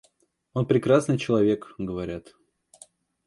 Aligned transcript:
Он 0.55 0.65
прекрасный 0.65 1.19
человек, 1.19 1.75
говорят. 1.77 2.33